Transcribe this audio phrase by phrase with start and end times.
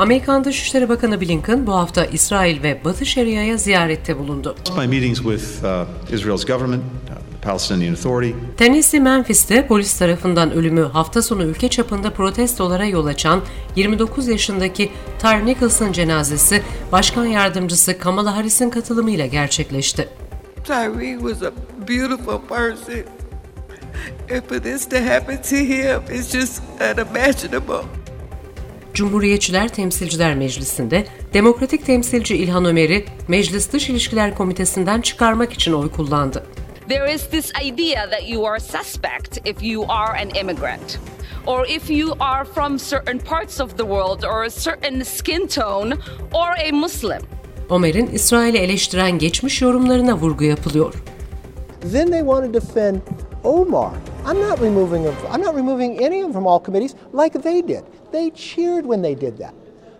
[0.00, 4.56] Amerikan Dışişleri Bakanı Blinken bu hafta İsrail ve Batı Şeria'ya ziyarette bulundu.
[4.78, 8.32] My meetings with uh, Israel's government, uh, Palestinian Authority.
[8.56, 13.42] Tennessee Memphis'te polis tarafından ölümü hafta sonu ülke çapında protestolara yol açan
[13.76, 16.62] 29 yaşındaki Tyre Nicholson cenazesi
[16.92, 20.08] Başkan Yardımcısı Kamala Harris'in katılımıyla gerçekleşti.
[20.64, 21.52] Tyree was a
[21.88, 23.04] beautiful person.
[24.32, 28.09] And for this to happen to him is just unimaginable.
[28.94, 36.46] Cumhuriyetçiler Temsilciler Meclisi'nde Demokratik temsilci İlhan Ömer'i Meclis Dış İlişkiler Komitesi'nden çıkarmak için oy kullandı.
[36.88, 40.98] There is this idea that you are suspect if you are an immigrant
[41.46, 45.94] or if you are from certain parts of the world or a certain skin tone
[46.32, 47.22] or a Muslim.
[47.70, 50.94] Ömer'in İsrail'i eleştiren geçmiş yorumlarına vurgu yapılıyor.
[51.92, 52.96] Then they want to defend
[53.44, 53.92] Omar.
[54.24, 55.14] I'm not removing him.
[55.30, 57.84] I'm not removing any of them from all committees like they did.
[58.12, 59.54] They cheered when they did that.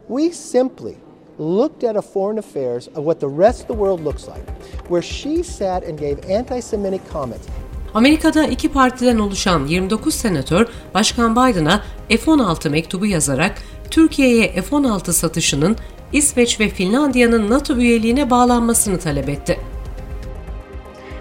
[0.08, 0.96] We simply
[1.38, 4.44] looked at a foreign affairs of what the rest of the world looks like,
[4.88, 7.46] where she sat and gave anti-Semitic comments.
[7.94, 13.54] Amerika'da iki partiden oluşan 29 senatör Başkan Biden'a F-16 mektubu yazarak
[13.90, 15.76] Türkiye'ye F-16 satışının
[16.12, 19.60] İsveç ve Finlandiya'nın NATO üyeliğine bağlanmasını talep etti.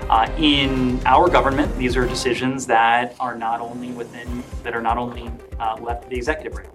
[0.09, 4.97] Uh, in our government, these are decisions that are not only within that are not
[4.97, 5.29] only
[5.59, 6.69] uh, left to the executive branch.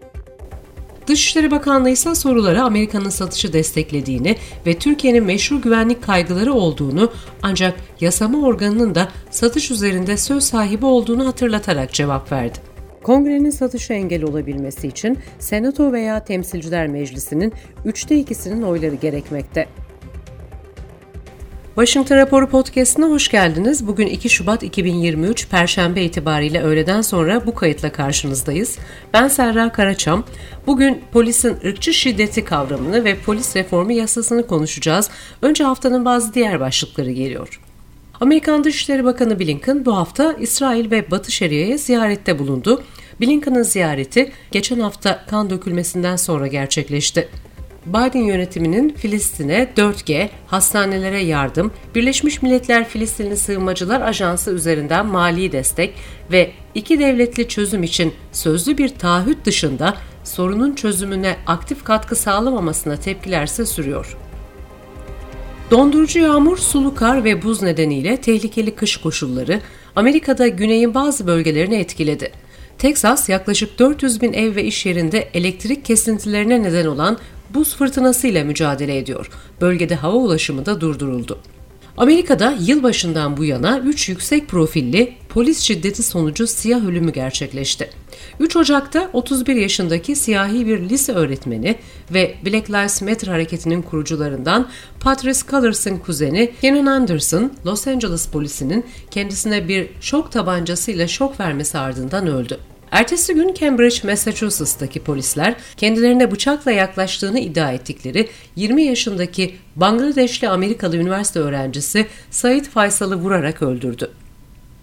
[1.07, 7.13] Dışişleri Bakanlığı ise sorulara Amerika'nın satışı desteklediğini ve Türkiye'nin meşru güvenlik kaygıları olduğunu
[7.43, 12.59] ancak yasama organının da satış üzerinde söz sahibi olduğunu hatırlatarak cevap verdi.
[13.03, 17.53] Kongrenin satışa engel olabilmesi için Senato veya Temsilciler Meclisi'nin
[17.85, 19.67] üçte ikisinin oyları gerekmekte.
[21.75, 23.87] Washington Raporu Podcast'ına hoş geldiniz.
[23.87, 28.79] Bugün 2 Şubat 2023 Perşembe itibariyle öğleden sonra bu kayıtla karşınızdayız.
[29.13, 30.25] Ben Serra Karaçam.
[30.67, 35.11] Bugün polisin ırkçı şiddeti kavramını ve polis reformu yasasını konuşacağız.
[35.43, 37.61] Önce haftanın bazı diğer başlıkları geliyor.
[38.21, 42.83] Amerikan Dışişleri Bakanı Blinken bu hafta İsrail ve Batı Şeria'ya ziyarette bulundu.
[43.21, 47.29] Blinken'ın ziyareti geçen hafta kan dökülmesinden sonra gerçekleşti.
[47.87, 55.95] Biden yönetiminin Filistin'e 4G, hastanelere yardım, Birleşmiş Milletler Filistinli Sığınmacılar Ajansı üzerinden mali destek
[56.33, 63.67] ve iki devletli çözüm için sözlü bir taahhüt dışında sorunun çözümüne aktif katkı sağlamamasına tepkilerse
[63.67, 64.17] sürüyor.
[65.71, 69.61] Dondurucu yağmur, sulu kar ve buz nedeniyle tehlikeli kış koşulları
[69.97, 72.33] Amerika'da güneyin bazı bölgelerini etkiledi.
[72.79, 77.19] Texas yaklaşık 400 bin ev ve iş yerinde elektrik kesintilerine neden olan
[77.55, 79.31] buz fırtınası ile mücadele ediyor.
[79.61, 81.39] Bölgede hava ulaşımı da durduruldu.
[81.97, 87.91] Amerika'da yılbaşından bu yana 3 yüksek profilli polis şiddeti sonucu siyah ölümü gerçekleşti.
[88.41, 91.77] 3 Ocak'ta 31 yaşındaki siyahi bir lise öğretmeni
[92.11, 94.69] ve Black Lives Matter hareketinin kurucularından
[95.01, 102.27] Patrice Cullers'ın kuzeni Kenan Anderson, Los Angeles polisinin kendisine bir şok tabancasıyla şok vermesi ardından
[102.27, 102.59] öldü.
[102.95, 111.41] Ertesi gün Cambridge, Massachusetts'taki polisler kendilerine bıçakla yaklaştığını iddia ettikleri 20 yaşındaki Bangladeşli Amerikalı üniversite
[111.41, 114.11] öğrencisi Said Faysal'ı vurarak öldürdü.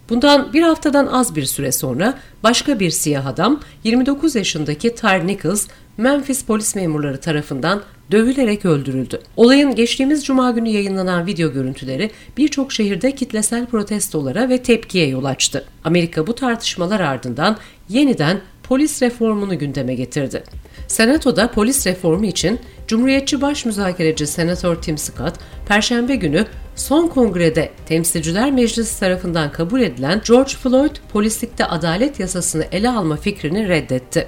[0.10, 5.68] Bundan bir haftadan az bir süre sonra başka bir siyah adam 29 yaşındaki Tyre Nichols
[5.98, 9.22] Memphis polis memurları tarafından dövülerek öldürüldü.
[9.38, 15.66] Olayın geçtiğimiz cuma günü yayınlanan video görüntüleri birçok şehirde kitlesel protestolara ve tepkiye yol açtı.
[15.84, 17.58] Amerika bu tartışmalar ardından
[17.92, 20.44] yeniden polis reformunu gündeme getirdi.
[20.88, 25.34] Senatoda polis reformu için Cumhuriyetçi Baş Müzakereci Senatör Tim Scott,
[25.68, 32.90] Perşembe günü son kongrede Temsilciler Meclisi tarafından kabul edilen George Floyd polislikte adalet yasasını ele
[32.90, 34.28] alma fikrini reddetti.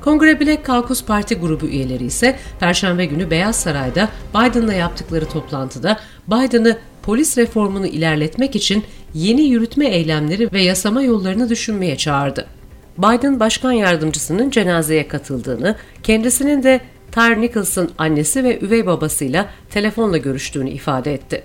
[0.00, 6.78] Kongre Black Caucus Parti grubu üyeleri ise Perşembe günü Beyaz Saray'da Biden'la yaptıkları toplantıda Biden'ı
[7.02, 8.84] polis reformunu ilerletmek için
[9.14, 12.46] yeni yürütme eylemleri ve yasama yollarını düşünmeye çağırdı.
[12.98, 16.80] Biden başkan yardımcısının cenazeye katıldığını, kendisinin de
[17.12, 21.42] Tyre Nicholson annesi ve üvey babasıyla telefonla görüştüğünü ifade etti.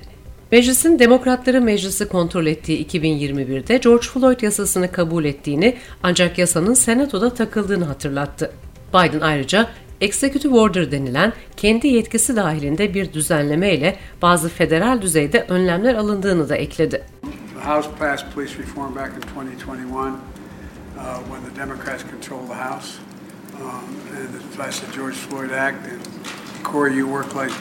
[0.52, 7.86] Meclisin Demokratları Meclisi kontrol ettiği 2021'de George Floyd yasasını kabul ettiğini ancak yasanın Senato'da takıldığını
[7.86, 8.52] hatırlattı.
[8.94, 9.70] Biden ayrıca
[10.02, 16.56] Executive Order denilen kendi yetkisi dahilinde bir düzenleme ile bazı federal düzeyde önlemler alındığını da
[16.56, 17.02] ekledi.
[17.64, 20.39] The House passed police reform back in 2021
[21.00, 23.00] uh, when the Democrats controlled the House.
[23.56, 25.88] Um, and it passed the George Floyd Act.
[25.88, 26.02] And
[26.64, 27.52] Corey, you worked like,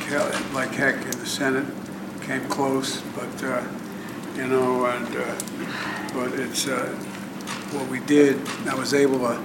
[0.53, 1.67] like heck in the Senate.
[2.23, 3.65] came close, but uh,
[4.37, 6.87] you know, and uh, but it's uh,
[7.73, 8.37] what we did.
[8.69, 9.41] I was able to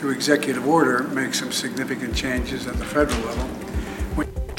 [0.00, 3.50] through executive order, make some significant changes at the federal level.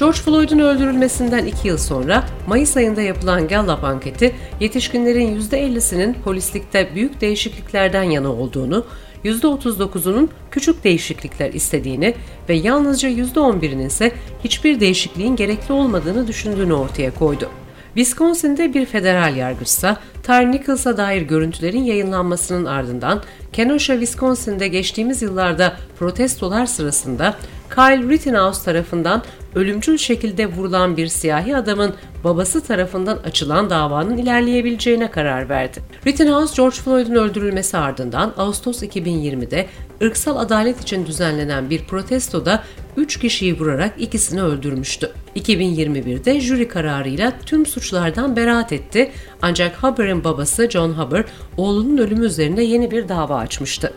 [0.02, 7.22] George Floyd'un öldürülmesinden iki yıl sonra Mayıs ayında yapılan Gallup anketi yetişkinlerin %50'sinin polislikte büyük
[7.22, 8.86] değişikliklerden yana olduğunu,
[9.26, 12.16] %39'unun küçük değişiklikler istediğini
[12.50, 14.12] ve yalnızca %11'inin ise
[14.44, 17.50] hiçbir değişikliğin gerekli olmadığını düşündüğünü ortaya koydu.
[17.96, 23.22] Wisconsin'de bir federal yargıçsa Tyre Nichols'a dair görüntülerin yayınlanmasının ardından
[23.54, 27.36] Kenosha, Wisconsin'de geçtiğimiz yıllarda protestolar sırasında
[27.76, 29.24] Kyle Rittenhouse tarafından
[29.56, 31.94] ölümcül şekilde vurulan bir siyahi adamın
[32.24, 35.80] babası tarafından açılan davanın ilerleyebileceğine karar verdi.
[36.08, 39.68] Rittenhouse, George Floyd'un öldürülmesi ardından Ağustos 2020'de
[40.04, 42.64] ırksal adalet için düzenlenen bir protestoda
[42.98, 45.12] 3 kişiyi vurarak ikisini öldürmüştü.
[45.36, 49.12] 2021'de jüri kararıyla tüm suçlardan beraat etti
[49.42, 51.28] ancak Hubbard'ın babası John Hubbard
[51.58, 53.94] oğlunun ölümü üzerine yeni bir dava açmıştı.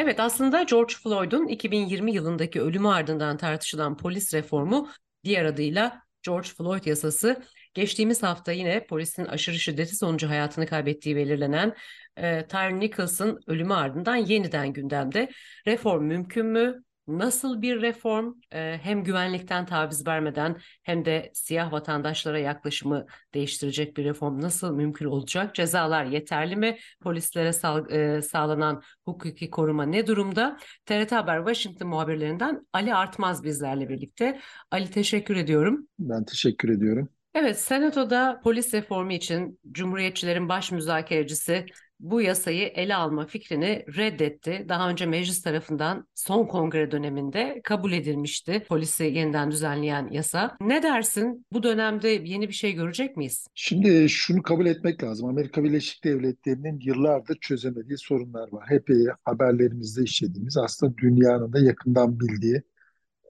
[0.00, 4.88] Evet aslında George Floyd'un 2020 yılındaki ölümü ardından tartışılan polis reformu
[5.24, 7.42] diğer adıyla George Floyd yasası
[7.74, 11.74] geçtiğimiz hafta yine polisin aşırı şiddeti sonucu hayatını kaybettiği belirlenen
[12.16, 15.30] e, Tyre Nichols'ın ölümü ardından yeniden gündemde.
[15.66, 16.82] Reform mümkün mü?
[17.18, 24.40] Nasıl bir reform hem güvenlikten taviz vermeden hem de siyah vatandaşlara yaklaşımı değiştirecek bir reform
[24.40, 25.54] nasıl mümkün olacak?
[25.54, 26.78] Cezalar yeterli mi?
[27.00, 27.52] Polislere
[28.22, 30.58] sağlanan hukuki koruma ne durumda?
[30.86, 34.40] TRT Haber Washington muhabirlerinden Ali Artmaz bizlerle birlikte.
[34.70, 35.88] Ali teşekkür ediyorum.
[35.98, 37.08] Ben teşekkür ediyorum.
[37.34, 41.66] Evet, Senato'da polis reformu için Cumhuriyetçilerin baş müzakerecisi
[42.00, 44.66] bu yasayı ele alma fikrini reddetti.
[44.68, 50.56] Daha önce meclis tarafından son kongre döneminde kabul edilmişti polisi yeniden düzenleyen yasa.
[50.60, 51.46] Ne dersin?
[51.52, 53.46] Bu dönemde yeni bir şey görecek miyiz?
[53.54, 55.28] Şimdi şunu kabul etmek lazım.
[55.28, 58.64] Amerika Birleşik Devletleri'nin yıllardır çözemediği sorunlar var.
[58.68, 58.88] Hep
[59.24, 62.62] haberlerimizde işlediğimiz aslında dünyanın da yakından bildiği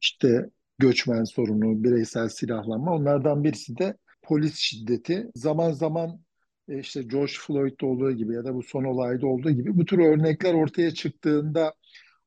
[0.02, 5.30] işte göçmen sorunu, bireysel silahlanma onlardan birisi de polis şiddeti.
[5.34, 6.29] Zaman zaman e,
[6.78, 10.54] işte George Floyd'da olduğu gibi ya da bu son olayda olduğu gibi bu tür örnekler
[10.54, 11.74] ortaya çıktığında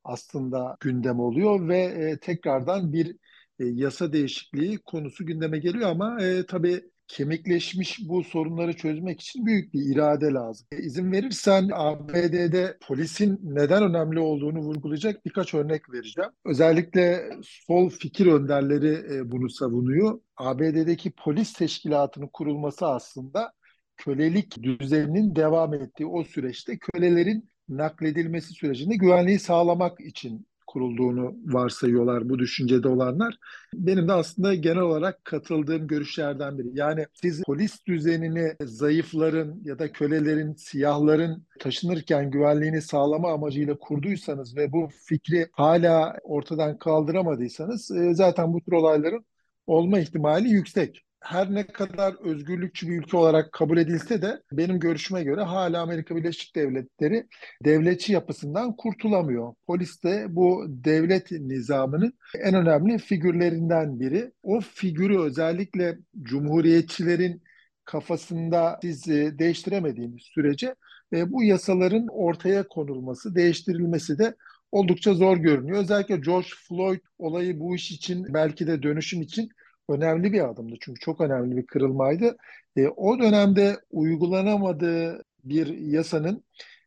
[0.04, 3.16] aslında gündem oluyor ve e, tekrardan bir
[3.60, 9.74] e, yasa değişikliği konusu gündeme geliyor ama e, tabii kemikleşmiş bu sorunları çözmek için büyük
[9.74, 10.68] bir irade lazım.
[10.72, 16.31] E, izin verirsen ABD'de polisin neden önemli olduğunu vurgulayacak birkaç örnek vereceğim.
[16.45, 20.19] Özellikle sol fikir önderleri e, bunu savunuyor.
[20.38, 23.54] ABD'deki polis teşkilatının kurulması aslında
[23.98, 32.40] kölelik düzeninin devam ettiği o süreçte kölelerin nakledilmesi sürecinde güvenliği sağlamak için kurulduğunu varsayıyorlar bu
[32.40, 33.38] düşüncede olanlar.
[33.74, 36.68] Benim de aslında genel olarak katıldığım görüşlerden biri.
[36.74, 44.72] Yani siz polis düzenini zayıfların ya da kölelerin, siyahların taşınırken güvenliğini sağlama amacıyla kurduysanız ve
[44.72, 49.25] bu fikri hala ortadan kaldıramadıysanız e, zaten bu tür olayların
[49.68, 55.23] olma ihtimali yüksek her ne kadar özgürlükçü bir ülke olarak kabul edilse de benim görüşüme
[55.23, 57.27] göre hala Amerika Birleşik Devletleri
[57.65, 59.53] devletçi yapısından kurtulamıyor.
[59.67, 64.31] Polis de bu devlet nizamının en önemli figürlerinden biri.
[64.43, 67.41] O figürü özellikle cumhuriyetçilerin
[67.85, 70.75] kafasında siz e, değiştiremediğiniz sürece
[71.13, 74.35] e, bu yasaların ortaya konulması, değiştirilmesi de
[74.71, 75.77] oldukça zor görünüyor.
[75.77, 79.49] Özellikle George Floyd olayı bu iş için belki de dönüşüm için
[79.90, 80.75] önemli bir adımdı.
[80.81, 82.37] Çünkü çok önemli bir kırılmaydı.
[82.78, 86.44] E, o dönemde uygulanamadığı bir yasanın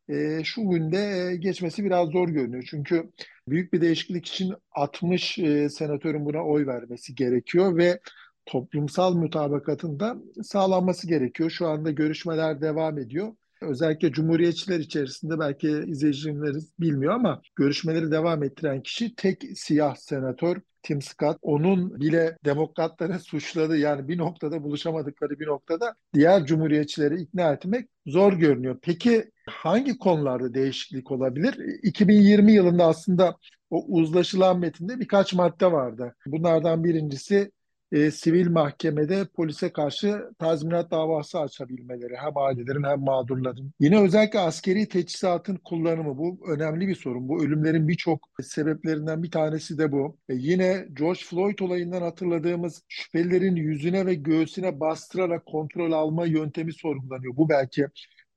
[0.08, 2.64] e, şu günde e, geçmesi biraz zor görünüyor.
[2.70, 3.10] Çünkü
[3.48, 8.00] büyük bir değişiklik için 60 e, senatörün buna oy vermesi gerekiyor ve
[8.46, 11.50] toplumsal mutabakatın da sağlanması gerekiyor.
[11.50, 13.32] Şu anda görüşmeler devam ediyor.
[13.60, 21.02] Özellikle Cumhuriyetçiler içerisinde belki izleyicilerimiz bilmiyor ama görüşmeleri devam ettiren kişi tek siyah senatör Tim
[21.02, 23.76] Scott onun bile demokratları suçladı.
[23.76, 28.78] Yani bir noktada buluşamadıkları bir noktada diğer cumhuriyetçileri ikna etmek zor görünüyor.
[28.82, 31.54] Peki hangi konularda değişiklik olabilir?
[31.82, 33.36] 2020 yılında aslında
[33.70, 36.14] o uzlaşılan metinde birkaç madde vardı.
[36.26, 37.50] Bunlardan birincisi
[37.96, 43.72] e, sivil mahkemede polise karşı tazminat davası açabilmeleri hem ailelerin hem mağdurların.
[43.80, 47.28] Yine özellikle askeri teçhizatın kullanımı bu önemli bir sorun.
[47.28, 50.18] Bu ölümlerin birçok sebeplerinden bir tanesi de bu.
[50.28, 57.36] E, yine George Floyd olayından hatırladığımız şüphelilerin yüzüne ve göğsüne bastırarak kontrol alma yöntemi sorgulanıyor.
[57.36, 57.86] Bu belki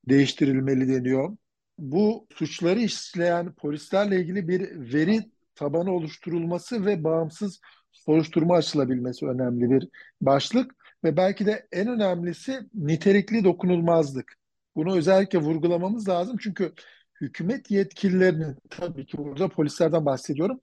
[0.09, 1.37] değiştirilmeli deniyor.
[1.77, 5.19] Bu suçları işleyen polislerle ilgili bir veri
[5.55, 7.59] tabanı oluşturulması ve bağımsız
[7.91, 9.89] soruşturma açılabilmesi önemli bir
[10.21, 14.33] başlık ve belki de en önemlisi nitelikli dokunulmazlık.
[14.75, 16.73] Bunu özellikle vurgulamamız lazım çünkü
[17.21, 20.59] hükümet yetkililerinin tabii ki burada polislerden bahsediyorum.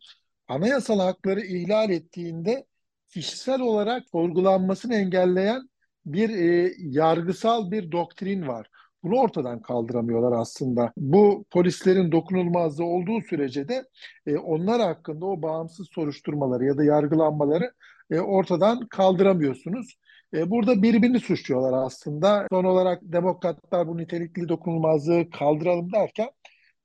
[0.48, 2.66] Anayasal hakları ihlal ettiğinde
[3.08, 5.68] kişisel olarak sorgulanmasını engelleyen
[6.06, 8.70] bir e, yargısal bir doktrin var.
[9.06, 10.92] Bunu ortadan kaldıramıyorlar aslında.
[10.96, 13.84] Bu polislerin dokunulmazlığı olduğu sürece de
[14.26, 17.72] e, onlar hakkında o bağımsız soruşturmaları ya da yargılanmaları
[18.10, 19.96] e, ortadan kaldıramıyorsunuz.
[20.34, 22.46] E, burada birbirini suçluyorlar aslında.
[22.52, 26.28] Son olarak demokratlar bu nitelikli dokunulmazlığı kaldıralım derken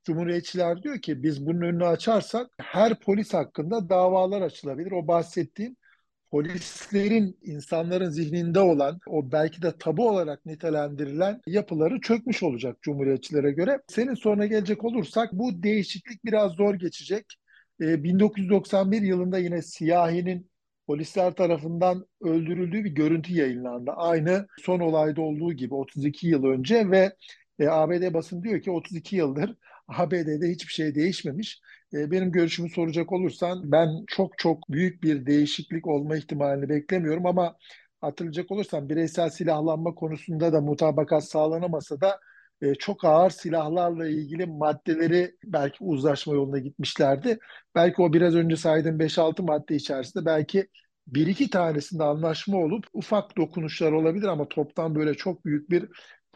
[0.04, 4.92] Cumhuriyetçiler diyor ki biz bunun önünü açarsak her polis hakkında davalar açılabilir.
[4.92, 5.76] O bahsettiğim
[6.32, 13.80] polislerin insanların zihninde olan o belki de tabu olarak nitelendirilen yapıları çökmüş olacak Cumhuriyetçilere göre.
[13.88, 17.24] Senin soruna gelecek olursak bu değişiklik biraz zor geçecek.
[17.80, 20.50] Ee, 1991 yılında yine siyahinin
[20.86, 23.90] polisler tarafından öldürüldüğü bir görüntü yayınlandı.
[23.90, 27.12] Aynı son olayda olduğu gibi 32 yıl önce ve
[27.58, 29.54] e, ABD basın diyor ki 32 yıldır
[29.88, 31.60] ABD'de hiçbir şey değişmemiş.
[31.94, 37.56] E, benim görüşümü soracak olursan ben çok çok büyük bir değişiklik olma ihtimalini beklemiyorum ama
[38.00, 42.20] hatırlayacak olursan bireysel silahlanma konusunda da mutabakat sağlanamasa da
[42.62, 47.38] e, çok ağır silahlarla ilgili maddeleri belki uzlaşma yoluna gitmişlerdi.
[47.74, 50.68] Belki o biraz önce saydığım 5-6 madde içerisinde belki
[51.06, 55.88] bir iki tanesinde anlaşma olup ufak dokunuşlar olabilir ama toptan böyle çok büyük bir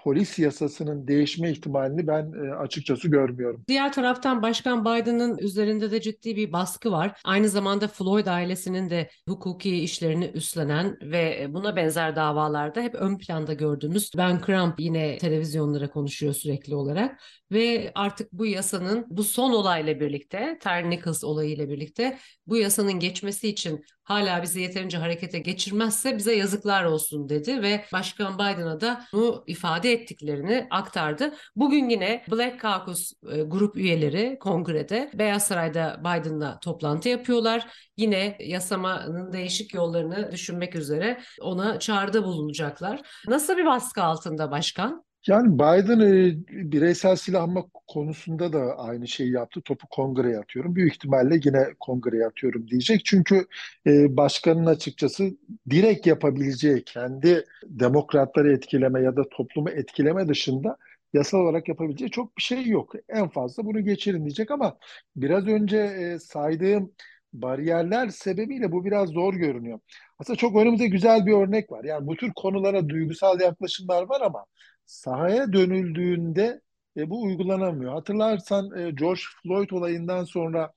[0.07, 3.65] polis yasasının değişme ihtimalini ben e, açıkçası görmüyorum.
[3.69, 7.21] Diğer taraftan Başkan Biden'ın üzerinde de ciddi bir baskı var.
[7.25, 13.53] Aynı zamanda Floyd ailesinin de hukuki işlerini üstlenen ve buna benzer davalarda hep ön planda
[13.53, 17.21] gördüğümüz Ben Crump yine televizyonlara konuşuyor sürekli olarak
[17.53, 23.49] ve artık bu yasanın bu son olayla birlikte Tyre Nichols olayıyla birlikte bu yasanın geçmesi
[23.49, 29.45] için hala bizi yeterince harekete geçirmezse bize yazıklar olsun dedi ve Başkan Biden'a da bunu
[29.47, 31.35] ifade ettiklerini aktardı.
[31.57, 37.67] Bugün yine Black Caucus e, grup üyeleri kongrede Beyaz Saray'da Biden'la toplantı yapıyorlar.
[37.97, 43.01] Yine yasamanın değişik yollarını düşünmek üzere ona çağrıda bulunacaklar.
[43.29, 45.07] Nasıl bir baskı altında başkan?
[45.27, 46.35] Yani Biden e,
[46.73, 49.61] bireysel silahlanma konusunda da aynı şeyi yaptı.
[49.65, 50.75] Topu kongreye atıyorum.
[50.77, 53.05] Büyük ihtimalle yine kongreye atıyorum diyecek.
[53.05, 53.47] Çünkü
[53.87, 55.31] e, başkanın açıkçası
[55.71, 60.77] direkt yapabileceği kendi demokratları etkileme ya da toplumu etkileme dışında
[61.13, 62.93] yasal olarak yapabileceği çok bir şey yok.
[63.09, 64.79] En fazla bunu geçirin diyecek ama
[65.17, 66.93] biraz önce e, saydığım
[67.33, 69.81] bariyerler sebebiyle bu biraz zor görünüyor.
[70.19, 71.85] Aslında çok önümüzde güzel bir örnek var.
[71.85, 74.45] Yani bu tür konulara duygusal yaklaşımlar var ama
[74.87, 76.61] sahaya dönüldüğünde
[76.97, 77.93] e, bu uygulanamıyor.
[77.93, 80.73] Hatırlarsan e, George Floyd olayından sonra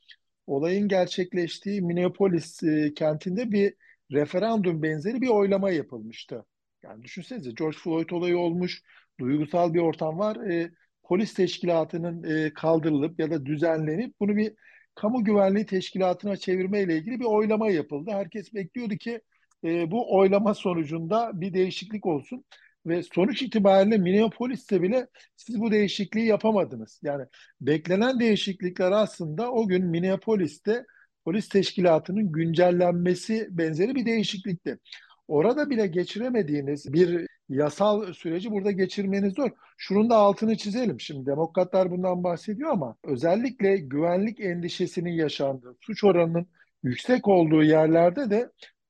[0.47, 3.73] olayın gerçekleştiği Minneapolis e, kentinde bir
[4.11, 6.45] referandum benzeri bir oylama yapılmıştı.
[6.83, 8.81] Yani düşünsenize George Floyd olayı olmuş,
[9.19, 10.35] duygusal bir ortam var.
[10.35, 10.71] E,
[11.03, 14.53] polis teşkilatının e, kaldırılıp ya da düzenlenip bunu bir
[14.95, 18.11] kamu güvenliği teşkilatına çevirme ile ilgili bir oylama yapıldı.
[18.11, 19.21] Herkes bekliyordu ki
[19.63, 22.45] e, bu oylama sonucunda bir değişiklik olsun.
[22.89, 26.99] Ve sonuç itibariyle Minneapolis'te bile siz bu değişikliği yapamadınız.
[27.03, 27.25] Yani
[27.61, 30.85] beklenen değişiklikler aslında o gün Minneapolis'te
[31.25, 34.79] polis teşkilatının güncellenmesi benzeri bir değişiklikti.
[35.27, 39.49] Orada bile geçiremediğiniz bir yasal süreci burada geçirmeniz zor.
[39.77, 40.99] Şunun da altını çizelim.
[40.99, 46.47] Şimdi demokratlar bundan bahsediyor ama özellikle güvenlik endişesinin yaşandığı, suç oranının
[46.83, 48.49] yüksek olduğu yerlerde de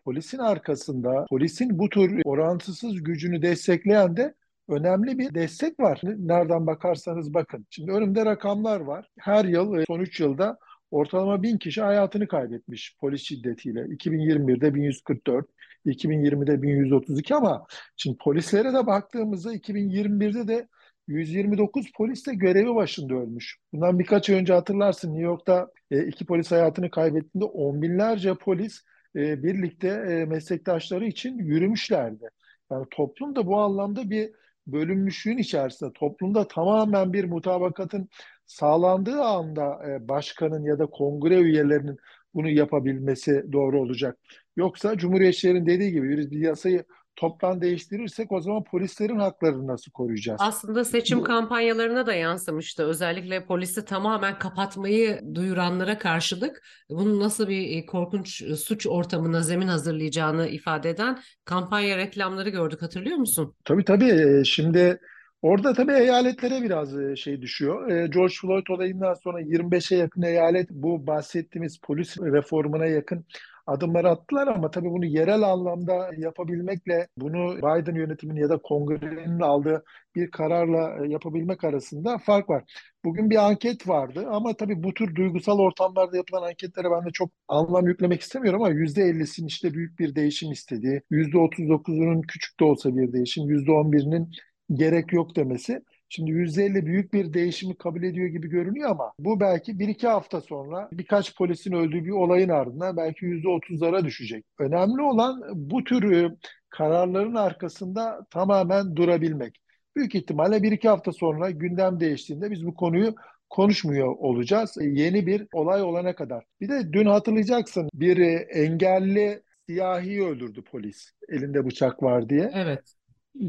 [0.10, 4.34] polisin arkasında, polisin bu tür orantısız gücünü destekleyen de
[4.70, 6.02] önemli bir destek var.
[6.04, 7.66] Nereden bakarsanız bakın.
[7.70, 9.10] Şimdi önümde rakamlar var.
[9.20, 10.58] Her yıl e, son 3 yılda
[10.92, 13.82] ortalama 1000 kişi hayatını kaybetmiş polis şiddetiyle.
[13.82, 15.48] 2021'de 1144,
[15.86, 20.68] 2020'de 1132 ama şimdi polislere de baktığımızda 2021'de de
[21.08, 23.58] 129 polis de görevi başında ölmüş.
[23.74, 28.84] Bundan birkaç ay önce hatırlarsın New York'ta e, iki polis hayatını kaybettiğinde on binlerce polis
[29.16, 32.30] e, birlikte e, meslektaşları için yürümüşlerdi.
[32.72, 34.32] Yani toplum da bu anlamda bir
[34.68, 38.10] bölünmüşlüğün içerisinde toplumda tamamen bir mutabakatın
[38.46, 41.98] sağlandığı anda e, başkanın ya da kongre üyelerinin
[42.34, 44.18] bunu yapabilmesi doğru olacak.
[44.56, 46.84] Yoksa Cumhuriyetçilerin dediği gibi bir yasayı
[47.20, 50.42] toptan değiştirirsek o zaman polislerin haklarını nasıl koruyacağız?
[50.44, 51.24] Aslında seçim Bu...
[51.24, 52.84] kampanyalarına da yansımıştı.
[52.84, 59.68] Özellikle polisi tamamen kapatmayı duyuranlara karşılık bunun nasıl bir e, korkunç e, suç ortamına zemin
[59.68, 63.56] hazırlayacağını ifade eden kampanya reklamları gördük hatırlıyor musun?
[63.66, 64.40] Tabii tabii.
[64.40, 65.00] E, şimdi
[65.42, 68.06] Orada tabii eyaletlere biraz şey düşüyor.
[68.06, 73.26] George Floyd olayından sonra 25'e yakın eyalet bu bahsettiğimiz polis reformuna yakın
[73.70, 79.84] adımlar attılar ama tabii bunu yerel anlamda yapabilmekle bunu Biden yönetiminin ya da kongrenin aldığı
[80.16, 82.64] bir kararla e, yapabilmek arasında fark var.
[83.06, 87.32] Bugün bir anket vardı ama tabii bu tür duygusal ortamlarda yapılan anketlere ben de çok
[87.48, 93.14] anlam yüklemek istemiyorum ama %50'sinin işte büyük bir değişim istediği, %39'unun küçük de olsa bir
[93.14, 94.32] değişim, %11'inin
[94.74, 95.82] gerek yok demesi.
[96.10, 100.42] Şimdi %50 büyük bir değişimi kabul ediyor gibi görünüyor ama bu belki bir iki hafta
[100.42, 104.46] sonra birkaç polisin öldüğü bir olayın ardından belki %30'lara düşecek.
[104.60, 106.36] Önemli olan bu tür e,
[106.70, 109.62] kararların arkasında tamamen durabilmek.
[109.96, 113.16] Büyük ihtimalle bir iki hafta sonra gündem değiştiğinde biz bu konuyu
[113.50, 114.78] konuşmuyor olacağız.
[114.82, 116.46] E, yeni bir olay olana kadar.
[116.62, 122.52] Bir de dün hatırlayacaksın bir e, engelli siyahi öldürdü polis elinde bıçak var diye.
[122.54, 122.94] Evet.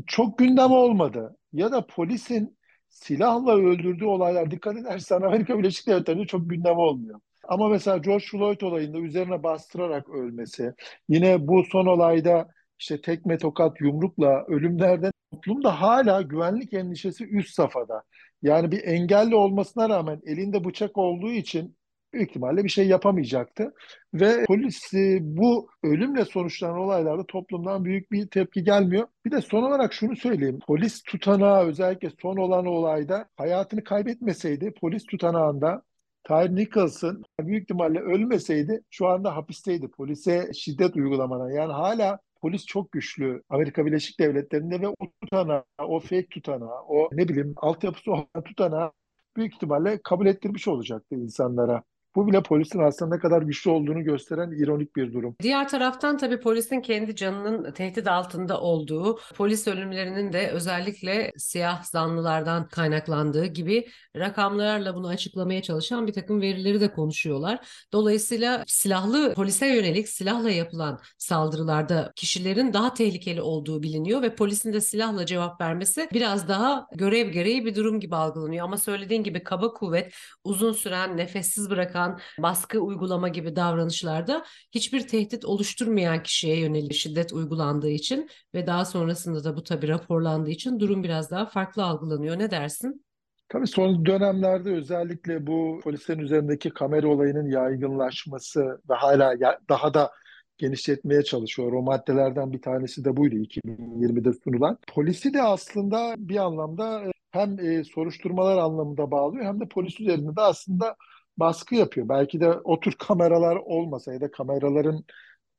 [0.06, 1.36] Çok gündem olmadı.
[1.52, 7.20] Ya da polisin silahla öldürdüğü olaylar dikkat edersen Amerika Birleşik Devletleri'nde çok gündem olmuyor.
[7.48, 10.72] Ama mesela George Floyd olayında üzerine bastırarak ölmesi,
[11.08, 18.02] yine bu son olayda işte tekme tokat yumrukla ölümlerden toplumda hala güvenlik endişesi üst safhada.
[18.42, 21.76] Yani bir engelli olmasına rağmen elinde bıçak olduğu için
[22.12, 23.74] büyük ihtimalle bir şey yapamayacaktı.
[24.14, 29.08] Ve polis e, bu ölümle sonuçlanan olaylarda toplumdan büyük bir tepki gelmiyor.
[29.24, 30.58] Bir de son olarak şunu söyleyeyim.
[30.66, 35.82] Polis tutanağı özellikle son olan olayda hayatını kaybetmeseydi polis tutanağında
[36.24, 39.88] Tyre Nicholson büyük ihtimalle ölmeseydi şu anda hapisteydi.
[39.88, 41.50] Polise şiddet uygulamadan.
[41.50, 47.08] Yani hala polis çok güçlü Amerika Birleşik Devletleri'nde ve o tutanağı, o fake tutanağı, o
[47.12, 48.92] ne bileyim altyapısı olan tutanağı
[49.36, 51.82] büyük ihtimalle kabul ettirmiş olacaktı insanlara.
[52.16, 55.36] Bu bile polisin aslında ne kadar güçlü olduğunu gösteren ironik bir durum.
[55.42, 62.68] Diğer taraftan tabii polisin kendi canının tehdit altında olduğu, polis ölümlerinin de özellikle siyah zanlılardan
[62.68, 67.66] kaynaklandığı gibi rakamlarla bunu açıklamaya çalışan bir takım verileri de konuşuyorlar.
[67.92, 74.80] Dolayısıyla silahlı polise yönelik silahla yapılan saldırılarda kişilerin daha tehlikeli olduğu biliniyor ve polisin de
[74.80, 78.64] silahla cevap vermesi biraz daha görev gereği bir durum gibi algılanıyor.
[78.64, 80.14] Ama söylediğin gibi kaba kuvvet,
[80.44, 87.32] uzun süren, nefessiz bırakan bırakan baskı uygulama gibi davranışlarda hiçbir tehdit oluşturmayan kişiye yönelik şiddet
[87.32, 92.38] uygulandığı için ve daha sonrasında da bu tabii raporlandığı için durum biraz daha farklı algılanıyor.
[92.38, 93.04] Ne dersin?
[93.48, 99.34] Tabii son dönemlerde özellikle bu polislerin üzerindeki kamera olayının yaygınlaşması ve hala
[99.68, 100.10] daha da
[100.58, 101.72] genişletmeye çalışıyor.
[101.72, 104.78] O maddelerden bir tanesi de buydu 2020'de sunulan.
[104.94, 110.36] Polisi de aslında bir anlamda e, hem e, soruşturmalar anlamında bağlıyor hem de polis üzerinde
[110.36, 110.96] de aslında
[111.36, 112.08] baskı yapıyor.
[112.08, 115.04] Belki de o tür kameralar olmasa ya da kameraların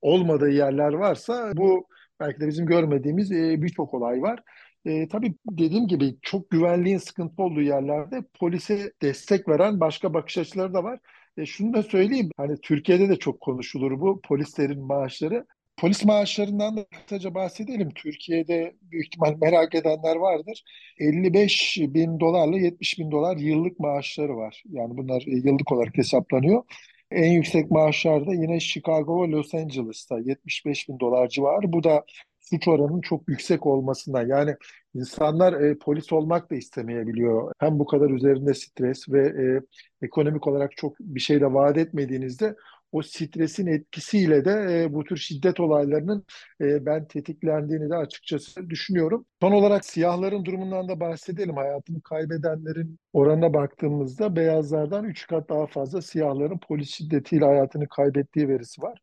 [0.01, 1.87] olmadığı yerler varsa bu
[2.19, 4.39] belki de bizim görmediğimiz e, birçok olay var.
[4.85, 10.73] E, tabii dediğim gibi çok güvenliğin sıkıntı olduğu yerlerde polise destek veren başka bakış açıları
[10.73, 10.99] da var.
[11.37, 15.45] E, şunu da söyleyeyim, hani Türkiye'de de çok konuşulur bu polislerin maaşları.
[15.77, 17.89] Polis maaşlarından da kısaca bahsedelim.
[17.95, 20.63] Türkiye'de büyük ihtimal merak edenler vardır.
[20.99, 24.63] 55 bin dolarla 70 bin dolar yıllık maaşları var.
[24.69, 26.63] Yani bunlar e, yıllık olarak hesaplanıyor.
[27.11, 31.73] En yüksek maaşlar da yine Chicago ve Los Angeles'ta 75 bin dolar civarı.
[31.73, 32.05] Bu da
[32.39, 34.27] suç oranının çok yüksek olmasından.
[34.27, 34.55] Yani
[34.95, 37.51] insanlar e, polis olmak da istemeyebiliyor.
[37.59, 39.61] Hem bu kadar üzerinde stres ve e,
[40.05, 42.55] ekonomik olarak çok bir şey de vaat etmediğinizde
[42.91, 44.51] o stresin etkisiyle de
[44.83, 46.25] e, bu tür şiddet olaylarının
[46.61, 49.25] e, ben tetiklendiğini de açıkçası düşünüyorum.
[49.41, 51.55] Son olarak siyahların durumundan da bahsedelim.
[51.55, 58.81] Hayatını kaybedenlerin oranına baktığımızda beyazlardan 3 kat daha fazla siyahların polis şiddetiyle hayatını kaybettiği verisi
[58.81, 58.99] var.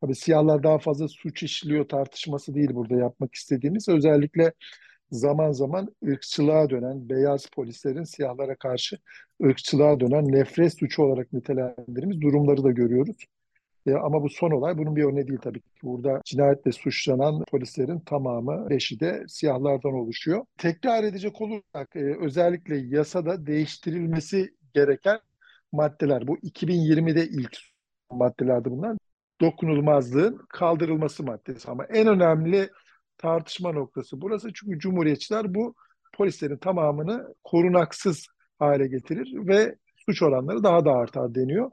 [0.00, 3.88] Tabii siyahlar daha fazla suç işliyor tartışması değil burada yapmak istediğimiz.
[3.88, 4.52] Özellikle
[5.10, 8.98] zaman zaman ırkçılığa dönen, beyaz polislerin siyahlara karşı
[9.44, 13.16] ırkçılığa dönen nefret suçu olarak nitelendirdiğimiz durumları da görüyoruz.
[13.86, 15.68] E, ama bu son olay bunun bir örneği değil tabii ki.
[15.82, 20.44] Burada cinayetle suçlanan polislerin tamamı, beşi de siyahlardan oluşuyor.
[20.58, 25.18] Tekrar edecek olursak e, özellikle yasada değiştirilmesi gereken
[25.72, 26.26] maddeler.
[26.26, 27.56] Bu 2020'de ilk
[28.10, 28.96] maddelerdi bunlar.
[29.40, 32.68] Dokunulmazlığın kaldırılması maddesi ama en önemli
[33.18, 34.52] tartışma noktası burası.
[34.54, 35.74] Çünkü cumhuriyetçiler bu
[36.12, 38.26] polislerin tamamını korunaksız
[38.58, 41.70] hale getirir ve suç oranları daha da artar deniyor.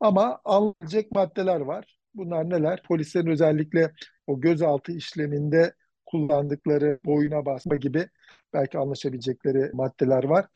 [0.00, 1.98] Ama alınacak maddeler var.
[2.14, 2.82] Bunlar neler?
[2.88, 3.92] Polislerin özellikle
[4.26, 5.74] o gözaltı işleminde
[6.06, 8.08] kullandıkları boyuna basma gibi
[8.52, 10.46] belki anlaşabilecekleri maddeler var.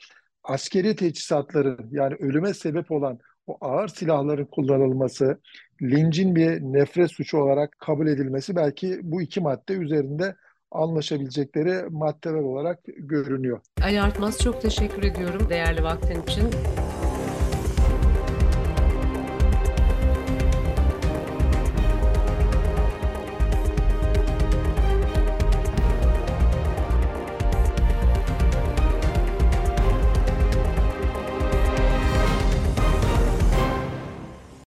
[0.44, 5.38] Askeri teçhizatların yani ölüme sebep olan o ağır silahların kullanılması,
[5.82, 10.34] lincin bir nefret suçu olarak kabul edilmesi belki bu iki madde üzerinde
[10.70, 13.60] anlaşabilecekleri maddeler olarak görünüyor.
[13.82, 16.50] Ali Artmaz çok teşekkür ediyorum değerli vaktin için.